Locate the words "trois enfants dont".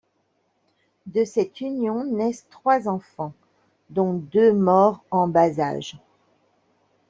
2.49-4.13